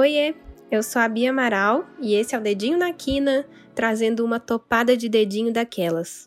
[0.00, 0.34] Oiê,
[0.70, 4.96] eu sou a Bia Amaral e esse é o Dedinho na Quina, trazendo uma topada
[4.96, 6.26] de dedinho daquelas.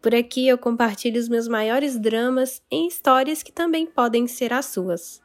[0.00, 4.64] Por aqui eu compartilho os meus maiores dramas em histórias que também podem ser as
[4.64, 5.20] suas.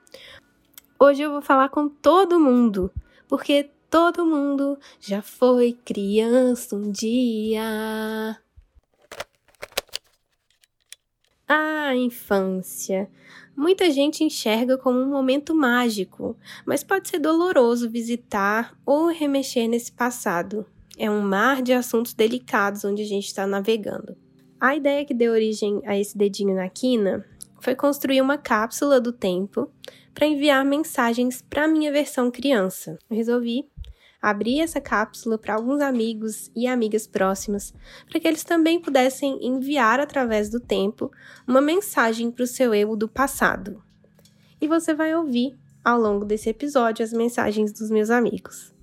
[1.00, 2.92] Hoje eu vou falar com todo mundo,
[3.30, 8.38] porque todo mundo já foi criança um dia.
[11.48, 13.08] A infância.
[13.56, 16.36] Muita gente enxerga como um momento mágico,
[16.66, 20.66] mas pode ser doloroso visitar ou remexer nesse passado.
[20.98, 24.18] É um mar de assuntos delicados onde a gente está navegando.
[24.60, 27.24] A ideia que deu origem a esse dedinho na quina
[27.60, 29.70] foi construir uma cápsula do tempo
[30.16, 32.98] para enviar mensagens para minha versão criança.
[33.10, 33.70] Resolvi
[34.30, 37.72] abrir essa cápsula para alguns amigos e amigas próximas,
[38.10, 41.12] para que eles também pudessem enviar através do tempo
[41.48, 43.84] uma mensagem para o seu eu do passado.
[44.60, 48.74] E você vai ouvir ao longo desse episódio as mensagens dos meus amigos.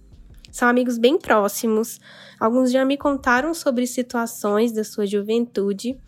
[0.52, 1.98] São amigos bem próximos,
[2.38, 5.98] alguns já me contaram sobre situações da sua juventude,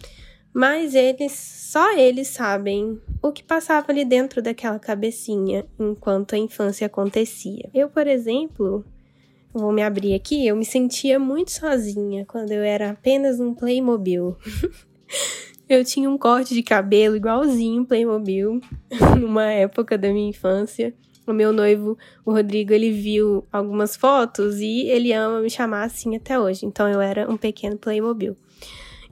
[0.53, 6.87] mas eles, só eles sabem o que passava ali dentro daquela cabecinha enquanto a infância
[6.87, 7.69] acontecia.
[7.75, 8.85] Eu, por exemplo,
[9.61, 14.37] vou me abrir aqui, eu me sentia muito sozinha quando eu era apenas um Playmobil.
[15.69, 18.61] eu tinha um corte de cabelo igualzinho Playmobil
[19.19, 20.93] numa época da minha infância.
[21.27, 26.17] O meu noivo, o Rodrigo, ele viu algumas fotos e ele ama me chamar assim
[26.17, 26.67] até hoje.
[26.67, 28.37] Então eu era um pequeno Playmobil.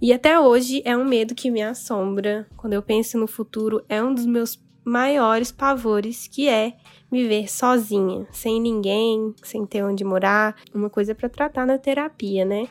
[0.01, 2.47] E até hoje é um medo que me assombra.
[2.57, 6.75] Quando eu penso no futuro, é um dos meus maiores pavores, que é
[7.13, 12.45] me ver sozinha, sem ninguém, sem ter onde morar, uma coisa para tratar na terapia,
[12.45, 12.67] né?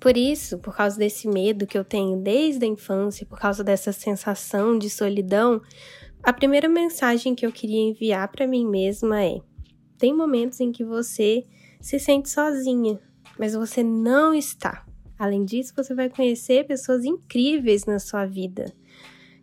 [0.00, 3.92] Por isso, por causa desse medo que eu tenho desde a infância, por causa dessa
[3.92, 5.60] sensação de solidão,
[6.22, 9.40] a primeira mensagem que eu queria enviar para mim mesma é:
[9.98, 11.44] tem momentos em que você
[11.80, 12.98] se sente sozinha,
[13.38, 14.86] mas você não está.
[15.18, 18.72] Além disso, você vai conhecer pessoas incríveis na sua vida,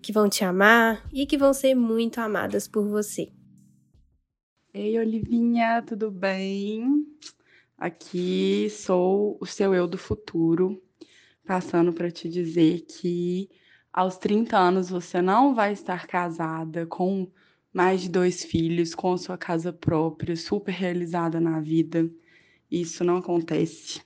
[0.01, 3.29] que vão te amar e que vão ser muito amadas por você.
[4.77, 7.07] Ei, Olivinha, tudo bem?
[7.77, 10.83] Aqui sou o seu eu do futuro,
[11.45, 13.49] passando para te dizer que
[13.93, 17.31] aos 30 anos você não vai estar casada com
[17.71, 22.11] mais de dois filhos, com sua casa própria, super realizada na vida.
[22.69, 24.01] Isso não acontece.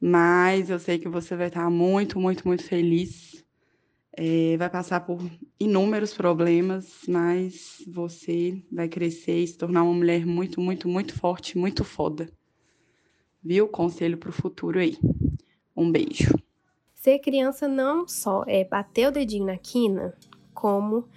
[0.00, 3.43] Mas eu sei que você vai estar muito, muito, muito feliz
[4.16, 5.20] é, vai passar por
[5.58, 11.58] inúmeros problemas, mas você vai crescer e se tornar uma mulher muito, muito, muito forte,
[11.58, 12.28] muito foda.
[13.42, 13.68] Viu?
[13.68, 14.96] Conselho pro futuro aí.
[15.76, 16.32] Um beijo.
[16.94, 20.14] Ser criança não só é bater o dedinho na quina,
[20.54, 21.08] como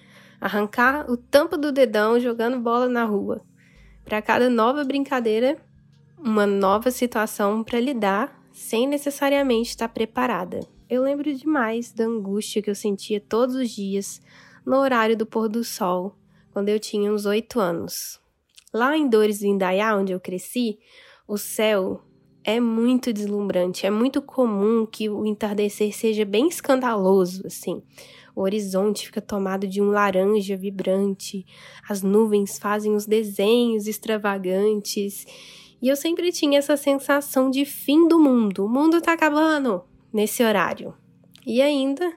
[0.42, 3.42] arrancar o tampo do dedão jogando bola na rua.
[4.04, 5.58] Para cada nova brincadeira,
[6.18, 10.60] uma nova situação para lidar sem necessariamente estar preparada.
[10.90, 14.22] Eu lembro demais da angústia que eu sentia todos os dias
[14.66, 16.16] no horário do pôr do sol,
[16.54, 18.22] quando eu tinha uns oito anos.
[18.74, 20.80] Lá em Dores do Indaiá, onde eu cresci,
[21.28, 22.02] o céu
[22.42, 23.86] é muito deslumbrante.
[23.86, 27.84] É muito comum que o entardecer seja bem escandaloso, assim.
[28.34, 31.46] O horizonte fica tomado de um laranja vibrante,
[31.90, 35.26] as nuvens fazem os desenhos extravagantes.
[35.82, 38.64] E eu sempre tinha essa sensação de fim do mundo.
[38.64, 40.94] O mundo tá acabando, nesse horário.
[41.46, 42.12] E ainda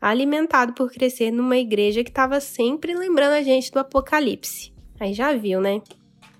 [0.00, 4.72] alimentado por crescer numa igreja que estava sempre lembrando a gente do apocalipse.
[5.00, 5.82] Aí já viu, né?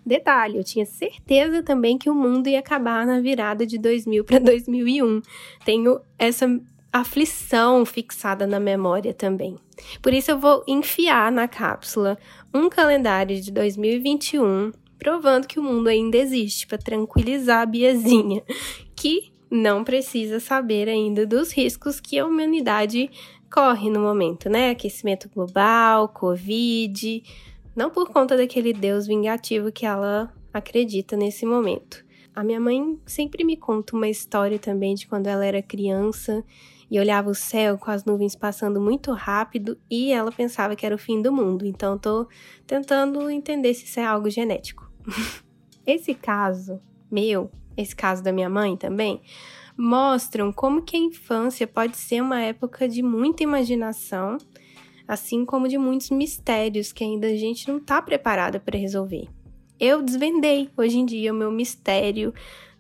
[0.05, 4.39] Detalhe, eu tinha certeza também que o mundo ia acabar na virada de 2000 para
[4.39, 5.21] 2001.
[5.65, 6.47] Tenho essa
[6.93, 9.57] aflição fixada na memória também.
[10.01, 12.17] Por isso eu vou enfiar na cápsula
[12.55, 18.43] um calendário de 2021, provando que o mundo ainda existe para tranquilizar a Biazinha,
[18.95, 23.11] que não precisa saber ainda dos riscos que a humanidade
[23.53, 24.71] corre no momento, né?
[24.71, 27.23] Aquecimento global, Covid,
[27.75, 32.05] não por conta daquele Deus vingativo que ela acredita nesse momento.
[32.35, 36.45] A minha mãe sempre me conta uma história também de quando ela era criança
[36.91, 40.95] e olhava o céu com as nuvens passando muito rápido e ela pensava que era
[40.95, 41.65] o fim do mundo.
[41.65, 42.29] Então, tô
[42.67, 44.91] tentando entender se isso é algo genético.
[45.87, 46.81] Esse caso
[47.11, 49.21] meu esse caso da minha mãe também,
[49.77, 54.39] mostram como que a infância pode ser uma época de muita imaginação,
[55.07, 59.29] assim como de muitos mistérios que ainda a gente não está preparada para resolver.
[59.79, 62.33] Eu desvendei hoje em dia o meu mistério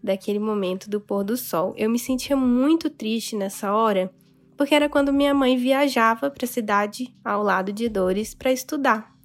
[0.02, 1.74] daquele momento do pôr do sol.
[1.76, 4.10] Eu me sentia muito triste nessa hora,
[4.56, 9.15] porque era quando minha mãe viajava para a cidade ao lado de Dores para estudar.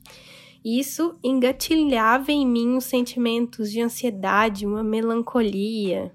[0.63, 6.13] Isso engatilhava em mim os sentimentos de ansiedade, uma melancolia.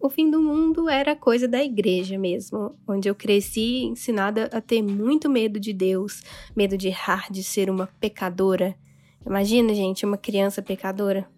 [0.00, 4.82] O fim do mundo era coisa da igreja mesmo, onde eu cresci ensinada a ter
[4.82, 6.22] muito medo de Deus,
[6.54, 8.76] medo de errar, de ser uma pecadora.
[9.24, 11.28] Imagina, gente, uma criança pecadora.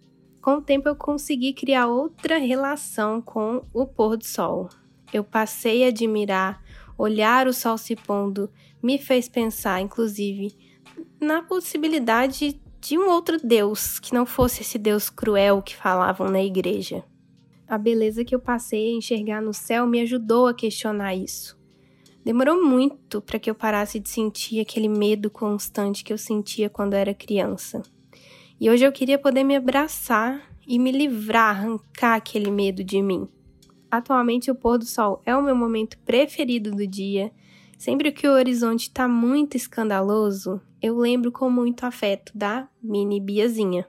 [0.41, 4.69] Com o tempo eu consegui criar outra relação com o pôr do sol.
[5.13, 6.63] Eu passei a admirar,
[6.97, 8.49] olhar o sol se pondo,
[8.81, 10.55] me fez pensar, inclusive,
[11.19, 16.41] na possibilidade de um outro Deus que não fosse esse Deus cruel que falavam na
[16.41, 17.03] igreja.
[17.67, 21.59] A beleza que eu passei a enxergar no céu me ajudou a questionar isso.
[22.23, 26.93] Demorou muito para que eu parasse de sentir aquele medo constante que eu sentia quando
[26.93, 27.81] era criança.
[28.59, 33.27] E hoje eu queria poder me abraçar e me livrar, arrancar aquele medo de mim.
[33.89, 37.31] Atualmente o pôr do sol é o meu momento preferido do dia.
[37.77, 43.87] Sempre que o horizonte está muito escandaloso, eu lembro com muito afeto da mini Biazinha.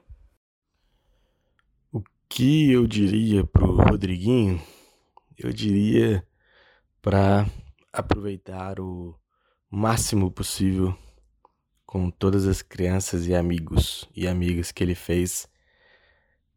[1.91, 4.61] O que eu diria pro Rodriguinho?
[5.37, 6.25] Eu diria
[7.01, 7.47] para
[7.93, 9.15] aproveitar o
[9.69, 10.95] máximo possível
[11.85, 15.47] com todas as crianças e amigos e amigas que ele fez,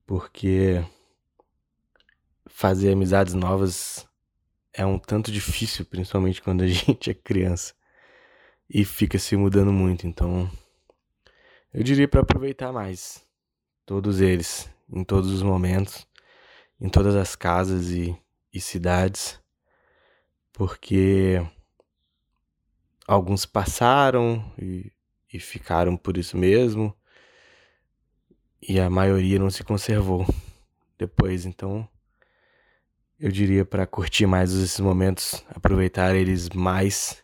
[0.07, 0.85] porque
[2.47, 4.07] fazer amizades novas
[4.73, 7.75] é um tanto difícil, principalmente quando a gente é criança
[8.69, 10.07] e fica se mudando muito.
[10.07, 10.51] Então,
[11.73, 13.25] eu diria para aproveitar mais
[13.85, 16.07] todos eles, em todos os momentos,
[16.81, 18.17] em todas as casas e,
[18.53, 19.41] e cidades,
[20.53, 21.45] porque
[23.07, 24.93] alguns passaram e,
[25.33, 26.97] e ficaram por isso mesmo,
[28.63, 30.27] e a maioria não se conservou
[30.97, 31.45] depois.
[31.45, 31.89] Então,
[33.19, 37.24] eu diria para curtir mais esses momentos, aproveitar eles mais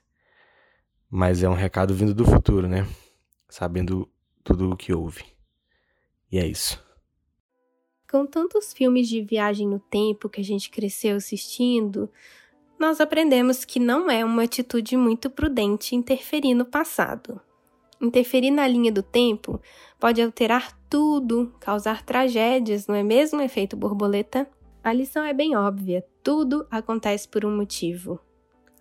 [1.10, 2.86] mas é um recado vindo do futuro, né?
[3.48, 4.08] Sabendo
[4.44, 5.24] tudo o que houve.
[6.30, 6.80] E é isso.
[8.08, 12.08] Com tantos filmes de viagem no tempo que a gente cresceu assistindo,
[12.78, 17.40] nós aprendemos que não é uma atitude muito prudente interferir no passado.
[18.00, 19.60] Interferir na linha do tempo
[19.98, 24.48] pode alterar tudo, causar tragédias, não é mesmo, efeito borboleta?
[24.82, 28.18] A lição é bem óbvia: tudo acontece por um motivo.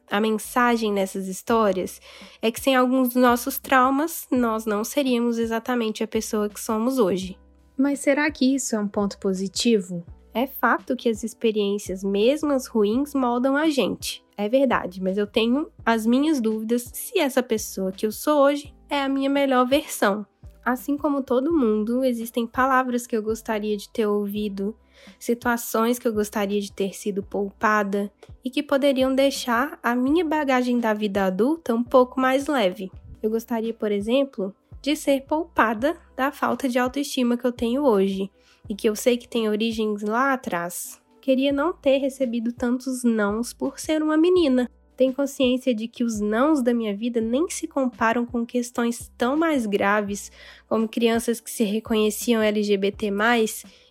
[0.10, 2.02] A mensagem nessas histórias
[2.42, 6.98] é que sem alguns dos nossos traumas, nós não seríamos exatamente a pessoa que somos
[6.98, 7.38] hoje.
[7.78, 10.04] Mas será que isso é um ponto positivo?
[10.34, 14.24] É fato que as experiências, mesmo as ruins, moldam a gente.
[14.36, 18.74] É verdade, mas eu tenho as minhas dúvidas se essa pessoa que eu sou hoje
[18.90, 20.26] é a minha melhor versão.
[20.66, 24.76] Assim como todo mundo, existem palavras que eu gostaria de ter ouvido
[25.20, 28.12] situações que eu gostaria de ter sido poupada
[28.44, 32.92] e que poderiam deixar a minha bagagem da vida adulta um pouco mais leve.
[33.22, 38.32] Eu gostaria, por exemplo, de ser poupada da falta de autoestima que eu tenho hoje
[38.68, 41.02] e que eu sei que tem origens lá atrás.
[41.22, 44.70] Queria não ter recebido tantos nãos por ser uma menina.
[44.96, 49.38] Tenho consciência de que os nãos da minha vida nem se comparam com questões tão
[49.38, 50.32] mais graves
[50.68, 53.10] como crianças que se reconheciam LGBT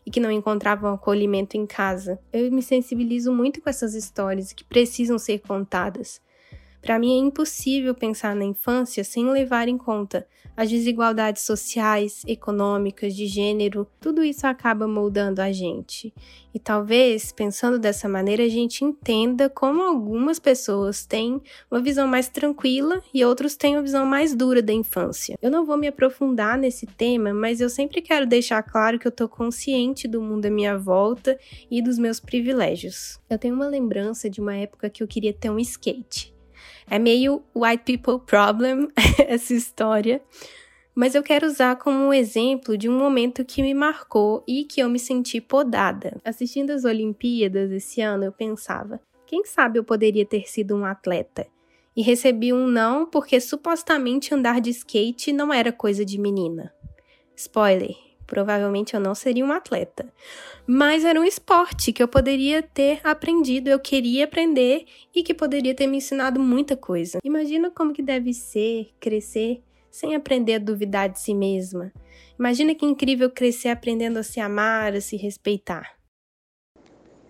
[0.08, 2.19] e que não encontravam acolhimento em casa.
[2.32, 6.19] Eu me sensibilizo muito com essas histórias que precisam ser contadas.
[6.88, 10.26] Para mim é impossível pensar na infância sem levar em conta
[10.56, 16.14] as desigualdades sociais, econômicas, de gênero, tudo isso acaba moldando a gente.
[16.55, 22.30] E talvez, pensando dessa maneira, a gente entenda como algumas pessoas têm uma visão mais
[22.30, 25.37] tranquila e outros têm uma visão mais dura da infância.
[25.42, 29.12] Eu não vou me aprofundar nesse tema, mas eu sempre quero deixar claro que eu
[29.12, 31.38] tô consciente do mundo à minha volta
[31.71, 33.21] e dos meus privilégios.
[33.28, 36.38] Eu tenho uma lembrança de uma época que eu queria ter um skate.
[36.90, 38.88] É meio white people problem
[39.26, 40.22] essa história,
[40.94, 44.80] mas eu quero usar como um exemplo de um momento que me marcou e que
[44.80, 46.20] eu me senti podada.
[46.25, 51.46] Assistindo as Olimpíadas esse ano, eu pensava: quem sabe eu poderia ter sido um atleta?
[51.94, 56.72] E recebi um não porque supostamente andar de skate não era coisa de menina.
[57.37, 57.94] Spoiler,
[58.28, 60.06] provavelmente eu não seria um atleta.
[60.66, 65.75] Mas era um esporte que eu poderia ter aprendido, eu queria aprender e que poderia
[65.75, 67.18] ter me ensinado muita coisa.
[67.25, 71.90] Imagina como que deve ser crescer sem aprender a duvidar de si mesma.
[72.38, 75.97] Imagina que incrível crescer aprendendo a se amar, a se respeitar.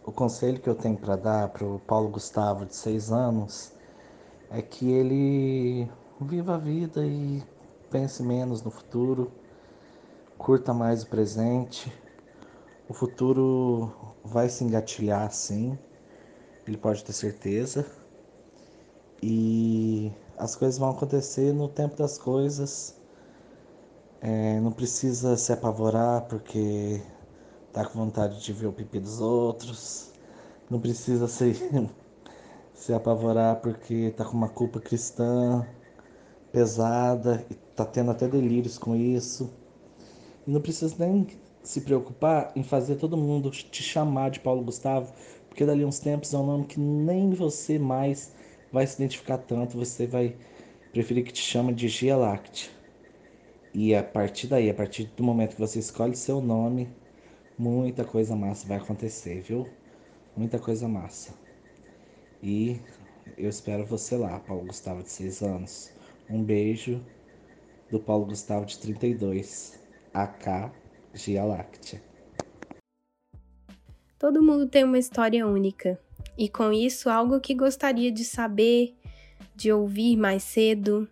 [0.04, 3.72] O conselho que eu tenho para dar para o Paulo Gustavo, de seis anos,
[4.50, 5.88] é que ele
[6.20, 7.42] viva a vida e
[7.90, 9.30] pense menos no futuro
[10.38, 11.92] curta mais o presente.
[12.88, 13.92] O futuro
[14.24, 15.76] vai se engatilhar sim,
[16.66, 17.84] ele pode ter certeza.
[19.22, 22.96] E as coisas vão acontecer no tempo das coisas.
[24.20, 27.02] É, não precisa se apavorar porque
[27.72, 30.12] tá com vontade de ver o pipi dos outros.
[30.70, 31.54] Não precisa se,
[32.74, 35.66] se apavorar porque tá com uma culpa cristã
[36.52, 39.50] pesada e tá tendo até delírios com isso.
[40.48, 41.26] E não precisa nem
[41.62, 45.12] se preocupar em fazer todo mundo te chamar de Paulo Gustavo,
[45.46, 48.32] porque dali uns tempos é um nome que nem você mais
[48.72, 50.34] vai se identificar tanto, você vai
[50.90, 52.70] preferir que te chame de Gia Láctea.
[53.74, 56.88] E a partir daí, a partir do momento que você escolhe seu nome,
[57.58, 59.68] muita coisa massa vai acontecer, viu?
[60.34, 61.34] Muita coisa massa.
[62.42, 62.80] E
[63.36, 65.92] eu espero você lá, Paulo Gustavo de 6 anos.
[66.30, 67.04] Um beijo
[67.90, 69.77] do Paulo Gustavo de 32,
[70.22, 70.72] AK
[71.14, 72.02] Gia Láctea.
[74.18, 75.98] Todo mundo tem uma história única,
[76.36, 78.96] e com isso algo que gostaria de saber,
[79.54, 81.08] de ouvir mais cedo.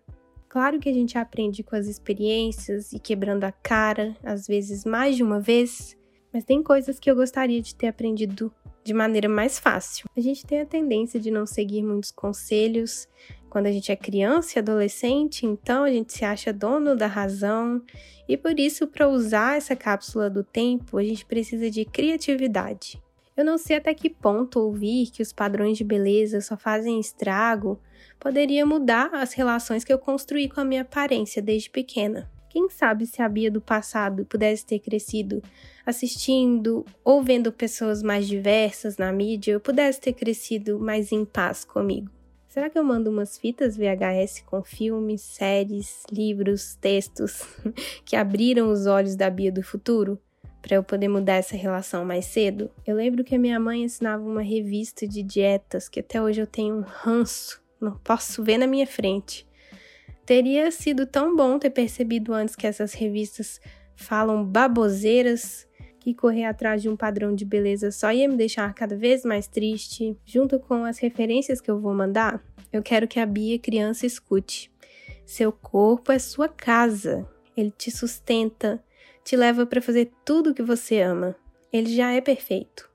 [0.49, 5.15] Claro que a gente aprende com as experiências e quebrando a cara, às vezes mais
[5.15, 5.97] de uma vez,
[6.33, 10.09] mas tem coisas que eu gostaria de ter aprendido de maneira mais fácil.
[10.15, 13.07] A gente tem a tendência de não seguir muitos conselhos
[13.49, 17.81] quando a gente é criança e adolescente, então a gente se acha dono da razão,
[18.27, 23.01] e por isso, para usar essa cápsula do tempo, a gente precisa de criatividade.
[23.35, 27.79] Eu não sei até que ponto ouvir que os padrões de beleza só fazem estrago
[28.19, 32.29] poderia mudar as relações que eu construí com a minha aparência desde pequena.
[32.49, 35.43] Quem sabe se a Bia do passado pudesse ter crescido
[35.85, 41.63] assistindo ou vendo pessoas mais diversas na mídia, eu pudesse ter crescido mais em paz
[41.63, 42.16] comigo.
[42.57, 47.43] Será que eu mando umas fitas VHS com filmes, séries, livros, textos
[48.03, 50.19] que abriram os olhos da Bia do futuro?
[50.59, 52.71] Para eu poder mudar essa relação mais cedo?
[52.83, 56.47] Eu lembro que a minha mãe assinava uma revista de dietas que até hoje eu
[56.47, 59.47] tenho um ranço, não posso ver na minha frente.
[60.25, 63.61] Teria sido tão bom ter percebido antes que essas revistas
[63.95, 65.67] falam baboseiras
[66.07, 69.45] que correr atrás de um padrão de beleza só ia me deixar cada vez mais
[69.45, 70.17] triste.
[70.25, 74.71] Junto com as referências que eu vou mandar, eu quero que a Bia criança escute.
[75.25, 77.27] Seu corpo é sua casa.
[77.57, 78.81] Ele te sustenta,
[79.21, 81.35] te leva para fazer tudo o que você ama.
[81.73, 82.89] Ele já é perfeito.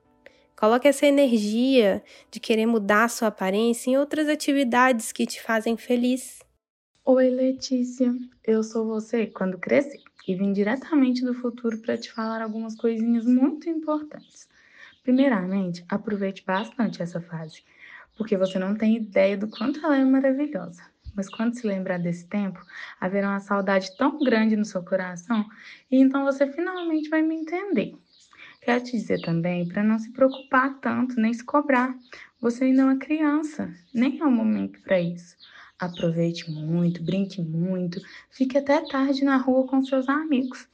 [0.55, 2.01] Coloque essa energia
[2.31, 6.39] de querer mudar sua aparência em outras atividades que te fazem feliz.
[7.05, 8.11] Oi, Letícia.
[8.43, 13.25] Eu sou você quando cresci e vim diretamente do futuro para te falar algumas coisinhas
[13.25, 14.47] muito importantes.
[15.03, 17.63] Primeiramente, aproveite bastante essa fase,
[18.17, 20.81] porque você não tem ideia do quanto ela é maravilhosa.
[21.15, 22.59] Mas quando se lembrar desse tempo,
[22.99, 25.45] haverá uma saudade tão grande no seu coração
[25.91, 27.93] e então você finalmente vai me entender.
[28.61, 31.93] Quero te dizer também para não se preocupar tanto, nem se cobrar.
[32.39, 35.35] Você ainda é uma criança, nem é o momento para isso.
[35.83, 40.65] Aproveite muito, brinque muito, fique até tarde na rua com seus amigos,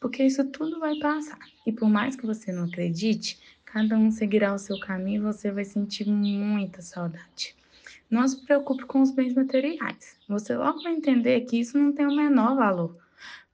[0.00, 1.38] porque isso tudo vai passar.
[1.64, 5.52] E por mais que você não acredite, cada um seguirá o seu caminho e você
[5.52, 7.54] vai sentir muita saudade.
[8.10, 10.16] Não se preocupe com os bens materiais.
[10.28, 12.96] Você logo vai entender que isso não tem o menor valor.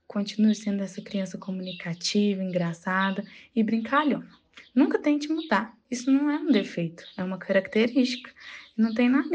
[0.07, 3.23] Continue sendo essa criança comunicativa, engraçada
[3.55, 4.27] e brincalhona.
[4.73, 5.77] Nunca tente mudar.
[5.91, 8.31] Isso não é um defeito, é uma característica.
[8.75, 9.29] Não tem nada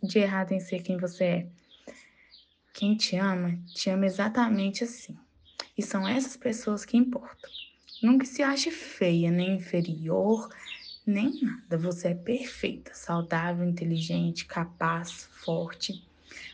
[0.00, 1.46] de errado em ser quem você é.
[2.72, 5.16] Quem te ama, te ama exatamente assim.
[5.76, 7.50] E são essas pessoas que importam.
[8.00, 10.48] Nunca se ache feia, nem inferior,
[11.04, 11.76] nem nada.
[11.78, 16.04] Você é perfeita, saudável, inteligente, capaz, forte.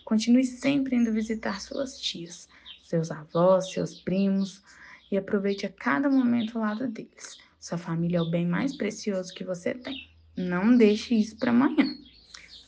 [0.02, 2.48] Continue sempre indo visitar suas tias,
[2.82, 4.62] seus avós, seus primos
[5.10, 7.36] e aproveite a cada momento ao lado deles.
[7.60, 10.10] Sua família é o bem mais precioso que você tem.
[10.34, 12.01] Não deixe isso para amanhã.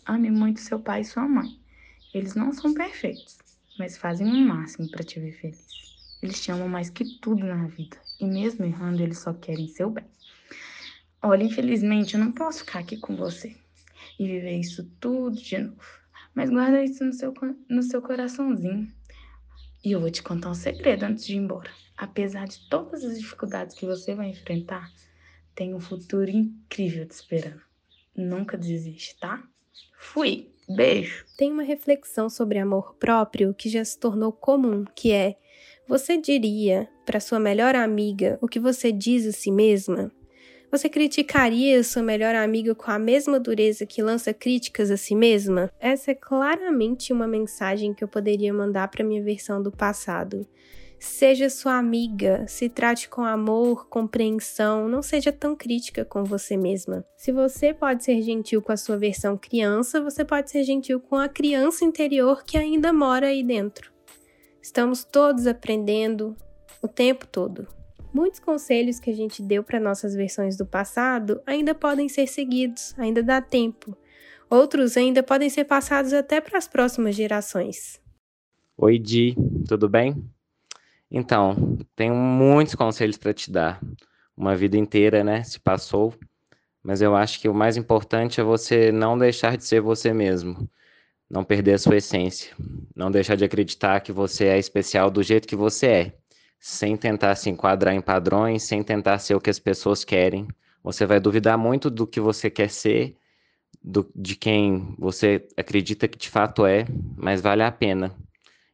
[0.07, 1.59] Ame muito seu pai e sua mãe.
[2.13, 3.39] Eles não são perfeitos,
[3.79, 5.67] mas fazem o máximo para te ver feliz.
[6.23, 9.91] Eles te amam mais que tudo na vida, e mesmo errando, eles só querem seu
[9.91, 10.05] bem.
[11.23, 13.57] Olha, infelizmente, eu não posso ficar aqui com você
[14.19, 15.81] e viver isso tudo de novo.
[16.35, 17.33] Mas guarda isso no seu,
[17.69, 18.93] no seu coraçãozinho.
[19.83, 21.71] E eu vou te contar um segredo antes de ir embora.
[21.97, 24.93] Apesar de todas as dificuldades que você vai enfrentar,
[25.55, 27.63] tem um futuro incrível te esperando.
[28.15, 29.43] Nunca desiste, tá?
[29.99, 30.49] Fui.
[30.69, 31.27] Beijo.
[31.37, 35.37] Tem uma reflexão sobre amor próprio que já se tornou comum, que é:
[35.87, 40.11] você diria para sua melhor amiga o que você diz a si mesma?
[40.71, 45.71] Você criticaria sua melhor amiga com a mesma dureza que lança críticas a si mesma?
[45.79, 50.47] Essa é claramente uma mensagem que eu poderia mandar para minha versão do passado.
[50.99, 57.05] Seja sua amiga, se trate com amor, compreensão, não seja tão crítica com você mesma.
[57.17, 61.17] Se você pode ser gentil com a sua versão criança, você pode ser gentil com
[61.17, 63.93] a criança interior que ainda mora aí dentro.
[64.63, 66.35] Estamos todos aprendendo
[66.81, 67.69] o tempo todo.
[68.13, 72.95] Muitos conselhos que a gente deu para nossas versões do passado ainda podem ser seguidos,
[72.97, 73.97] ainda dá tempo.
[74.49, 78.01] Outros ainda podem ser passados até para as próximas gerações.
[78.77, 79.35] Oi, Di,
[79.69, 80.15] tudo bem?
[81.17, 83.81] Então, tenho muitos conselhos para te dar.
[84.37, 86.13] Uma vida inteira, né, se passou,
[86.83, 90.69] mas eu acho que o mais importante é você não deixar de ser você mesmo,
[91.31, 92.53] não perder a sua essência,
[92.97, 96.13] não deixar de acreditar que você é especial do jeito que você é,
[96.59, 100.49] sem tentar se enquadrar em padrões, sem tentar ser o que as pessoas querem.
[100.83, 103.17] Você vai duvidar muito do que você quer ser,
[103.81, 108.13] do, de quem você acredita que de fato é, mas vale a pena.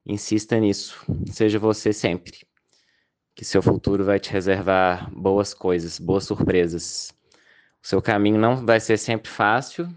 [0.05, 1.05] Insista nisso.
[1.31, 2.47] Seja você sempre.
[3.35, 7.13] Que seu futuro vai te reservar boas coisas, boas surpresas.
[7.83, 9.89] O seu caminho não vai ser sempre fácil.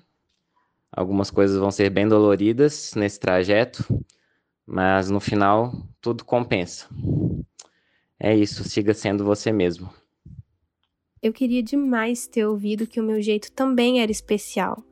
[0.91, 3.83] Algumas coisas vão ser bem doloridas nesse trajeto,
[4.65, 6.87] mas no final tudo compensa.
[8.19, 9.91] É isso, siga sendo você mesmo.
[11.21, 14.83] Eu queria demais ter ouvido que o meu jeito também era especial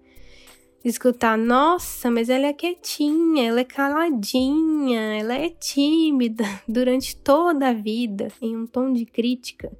[0.83, 7.73] escutar, nossa, mas ela é quietinha, ela é caladinha, ela é tímida durante toda a
[7.73, 9.71] vida, em um tom de crítica,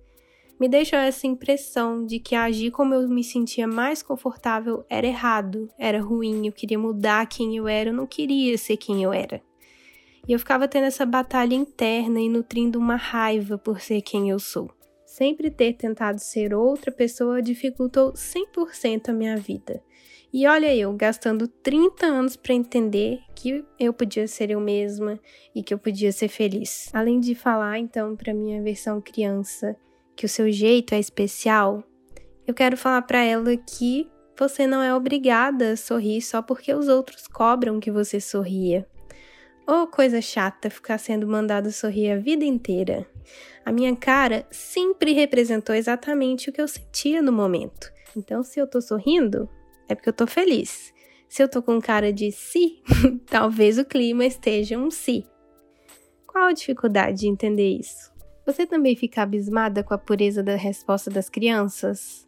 [0.62, 5.68] me deixou essa impressão de que agir como eu me sentia mais confortável era errado,
[5.76, 9.42] era ruim, eu queria mudar quem eu era, eu não queria ser quem eu era.
[10.28, 14.38] E eu ficava tendo essa batalha interna e nutrindo uma raiva por ser quem eu
[14.38, 14.70] sou.
[15.04, 19.82] Sempre ter tentado ser outra pessoa dificultou 100% a minha vida.
[20.34, 25.20] E olha eu, gastando 30 anos para entender que eu podia ser eu mesma
[25.54, 26.90] e que eu podia ser feliz.
[26.94, 29.76] Além de falar então para minha versão criança
[30.16, 31.84] que o seu jeito é especial,
[32.48, 34.10] eu quero falar para ela que
[34.40, 38.88] você não é obrigada a sorrir só porque os outros cobram que você sorria.
[39.68, 43.06] Ou oh, coisa chata ficar sendo mandado sorrir a vida inteira.
[43.64, 47.92] A minha cara sempre representou exatamente o que eu sentia no momento.
[48.18, 49.48] Então, se eu tô sorrindo,
[49.88, 50.94] é porque eu tô feliz.
[51.28, 52.82] Se eu tô com cara de si,
[53.26, 55.26] talvez o clima esteja um si.
[56.28, 58.12] Qual a dificuldade de entender isso?
[58.46, 62.28] Você também fica abismada com a pureza da resposta das crianças?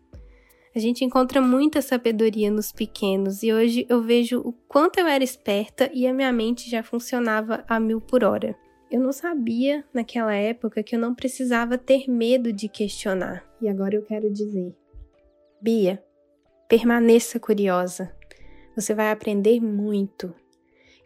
[0.76, 5.24] A gente encontra muita sabedoria nos pequenos e hoje eu vejo o quanto eu era
[5.24, 8.56] esperta e a minha mente já funcionava a mil por hora.
[8.90, 13.44] Eu não sabia naquela época que eu não precisava ter medo de questionar.
[13.62, 14.76] E agora eu quero dizer:
[15.62, 16.04] Bia,
[16.76, 18.12] Permaneça curiosa.
[18.76, 20.34] Você vai aprender muito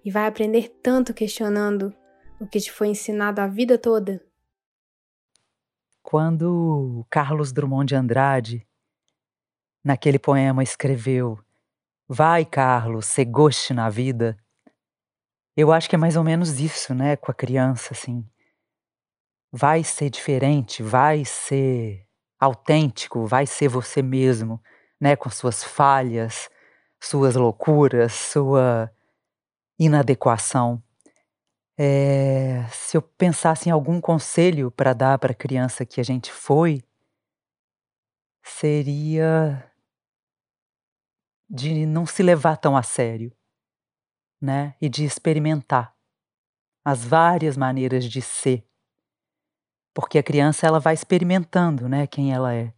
[0.05, 1.93] e vai aprender tanto questionando
[2.39, 4.25] o que te foi ensinado a vida toda.
[6.01, 8.65] Quando Carlos Drummond de Andrade,
[9.83, 11.37] naquele poema, escreveu
[12.07, 14.37] Vai, Carlos, se goste na vida,
[15.53, 18.25] eu acho que é mais ou menos isso, né, com a criança, assim.
[19.51, 22.07] Vai ser diferente, vai ser
[22.39, 24.63] autêntico, vai ser você mesmo
[24.99, 26.49] né, com suas falhas,
[26.99, 28.91] suas loucuras, sua
[29.79, 30.81] inadequação.
[31.77, 36.31] É, se eu pensasse em algum conselho para dar para a criança que a gente
[36.31, 36.83] foi,
[38.43, 39.71] seria
[41.49, 43.31] de não se levar tão a sério,
[44.41, 44.75] né?
[44.81, 45.95] E de experimentar
[46.83, 48.65] as várias maneiras de ser.
[49.93, 52.73] Porque a criança ela vai experimentando, né, quem ela é.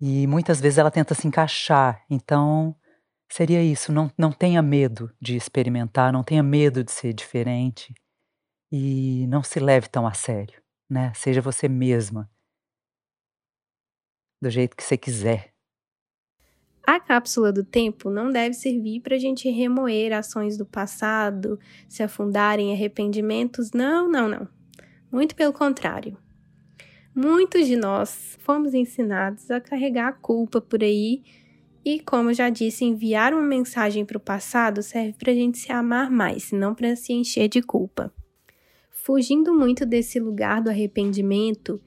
[0.00, 2.04] E muitas vezes ela tenta se encaixar.
[2.10, 2.76] Então,
[3.30, 3.92] seria isso.
[3.92, 7.94] Não, não tenha medo de experimentar, não tenha medo de ser diferente.
[8.70, 11.12] E não se leve tão a sério, né?
[11.14, 12.30] Seja você mesma.
[14.42, 15.54] Do jeito que você quiser.
[16.86, 22.02] A cápsula do tempo não deve servir para a gente remoer ações do passado, se
[22.02, 23.72] afundar em arrependimentos.
[23.72, 24.48] Não, não, não.
[25.10, 26.16] Muito pelo contrário.
[27.18, 31.22] Muitos de nós fomos ensinados a carregar a culpa por aí,
[31.82, 35.56] e como eu já disse, enviar uma mensagem para o passado serve para a gente
[35.56, 38.12] se amar mais, não para se encher de culpa.
[38.90, 41.80] Fugindo muito desse lugar do arrependimento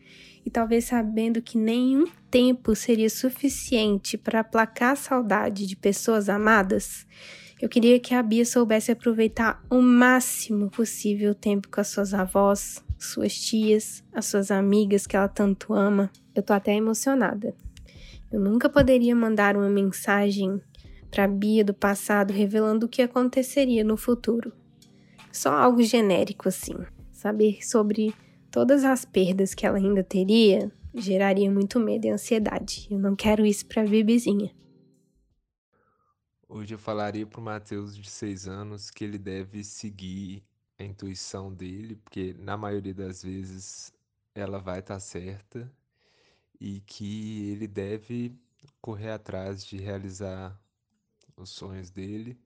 [0.43, 7.05] e talvez sabendo que nenhum tempo seria suficiente para aplacar a saudade de pessoas amadas,
[7.61, 12.15] eu queria que a Bia soubesse aproveitar o máximo possível o tempo com as suas
[12.15, 16.12] avós, suas tias, as suas amigas que ela tanto ama.
[16.35, 17.55] Eu tô até emocionada.
[18.31, 20.62] Eu nunca poderia mandar uma mensagem
[21.09, 24.53] para Bia do passado revelando o que aconteceria no futuro.
[25.31, 26.75] Só algo genérico assim.
[27.12, 28.13] Saber sobre
[28.51, 32.88] todas as perdas que ela ainda teria geraria muito medo e ansiedade.
[32.89, 34.51] Eu não quero isso para Bibizinha.
[36.47, 40.43] Hoje eu falaria pro Matheus de 6 anos que ele deve seguir
[40.79, 43.93] a intuição dele, porque na maioria das vezes
[44.33, 45.71] ela vai estar tá certa
[46.59, 48.33] e que ele deve
[48.81, 50.57] correr atrás de realizar
[51.35, 52.39] os sonhos dele,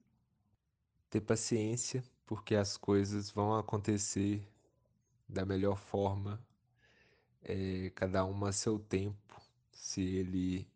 [1.10, 4.48] ter paciência, porque as coisas vão acontecer
[5.28, 6.40] da melhor forma,
[7.44, 9.42] é, cada uma a seu tempo,
[9.72, 10.68] se ele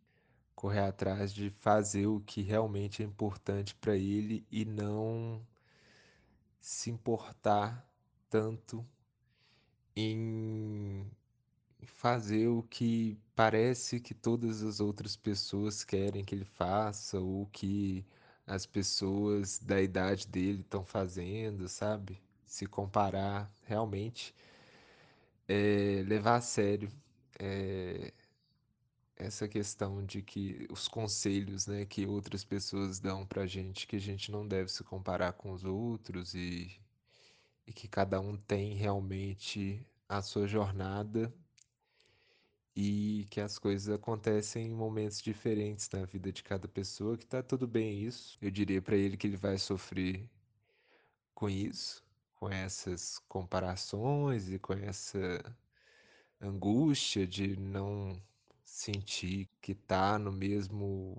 [0.55, 5.41] correr atrás de fazer o que realmente é importante para ele e não
[6.67, 7.89] se importar
[8.29, 8.85] tanto
[9.95, 11.09] em
[11.85, 18.05] fazer o que parece que todas as outras pessoas querem que ele faça ou que
[18.45, 22.21] as pessoas da idade dele estão fazendo, sabe?
[22.45, 24.35] Se comparar realmente,
[25.47, 26.91] é, levar a sério
[27.39, 28.13] é,
[29.19, 33.99] essa questão de que os conselhos né, que outras pessoas dão pra gente, que a
[33.99, 36.79] gente não deve se comparar com os outros e,
[37.65, 41.33] e que cada um tem realmente a sua jornada
[42.75, 47.41] e que as coisas acontecem em momentos diferentes na vida de cada pessoa, que tá
[47.41, 48.37] tudo bem isso.
[48.39, 50.29] Eu diria para ele que ele vai sofrer
[51.33, 52.03] com isso,
[52.35, 55.43] com essas comparações e com essa
[56.39, 58.21] angústia de não
[58.67, 61.17] sentir que tá no mesmo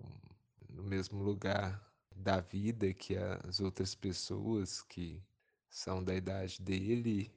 [0.69, 1.83] no mesmo lugar
[2.15, 5.21] da vida que as outras pessoas que
[5.69, 7.33] são da idade dele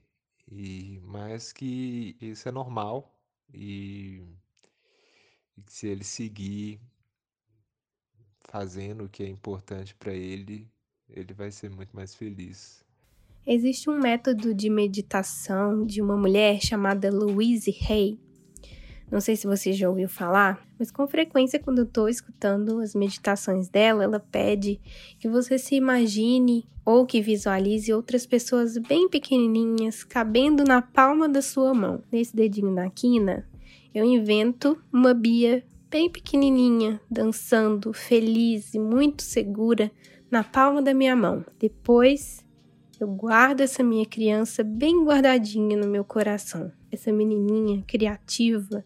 [0.46, 3.18] e mais que isso é normal
[3.54, 4.22] e,
[5.56, 6.78] e que se ele seguir
[8.42, 10.70] fazendo o que é importante para ele,
[11.08, 12.84] ele vai ser muito mais feliz.
[13.46, 18.20] Existe um método de meditação de uma mulher chamada Louise Hay.
[19.12, 22.94] Não sei se você já ouviu falar, mas com frequência, quando eu estou escutando as
[22.94, 24.80] meditações dela, ela pede
[25.18, 31.42] que você se imagine ou que visualize outras pessoas bem pequenininhas cabendo na palma da
[31.42, 32.02] sua mão.
[32.10, 33.46] Nesse dedinho da quina,
[33.94, 39.92] eu invento uma Bia bem pequenininha, dançando, feliz e muito segura
[40.30, 41.44] na palma da minha mão.
[41.58, 42.42] Depois,
[42.98, 46.72] eu guardo essa minha criança bem guardadinha no meu coração.
[46.90, 48.82] Essa menininha criativa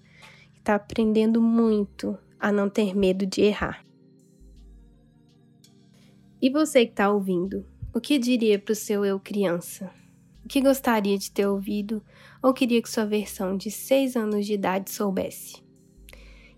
[0.67, 3.87] está aprendendo muito a não ter medo de errar.
[6.43, 9.93] E você que está ouvindo, o que diria para o seu eu criança?
[10.45, 12.03] O que gostaria de ter ouvido
[12.43, 15.63] ou queria que sua versão de 6 anos de idade soubesse?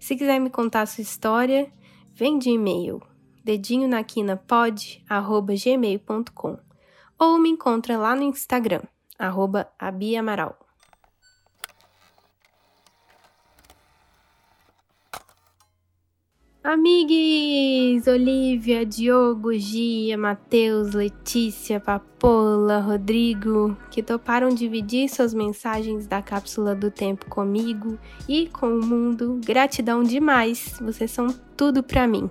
[0.01, 1.71] Se quiser me contar sua história,
[2.14, 3.03] vem de e-mail
[3.44, 4.03] dedinho na
[7.18, 8.83] ou me encontra lá no Instagram
[9.18, 10.68] arroba abiamaral.
[16.62, 18.09] Amigues!
[18.09, 26.90] Olivia, Diogo, Gia, Matheus, Letícia, Papola, Rodrigo, que toparam dividir suas mensagens da cápsula do
[26.90, 27.97] tempo comigo
[28.29, 29.40] e com o mundo.
[29.44, 30.77] Gratidão demais!
[30.81, 32.29] Vocês são tudo para mim.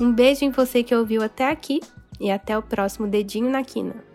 [0.00, 1.80] Um beijo em você que ouviu até aqui
[2.20, 4.11] e até o próximo Dedinho na Quina.